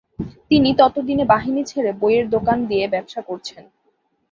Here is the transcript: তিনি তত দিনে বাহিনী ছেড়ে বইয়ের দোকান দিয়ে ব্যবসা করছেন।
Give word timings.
তিনি 0.49 0.69
তত 0.79 0.95
দিনে 1.07 1.23
বাহিনী 1.25 1.61
ছেড়ে 1.63 1.91
বইয়ের 2.01 2.25
দোকান 2.29 2.57
দিয়ে 2.65 2.85
ব্যবসা 2.93 3.21
করছেন। 3.21 3.63